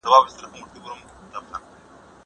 کېدای 0.03 0.29
سي 0.35 0.45
موسيقي 0.51 0.79
خراب 0.83 1.45
وي!! 1.49 1.57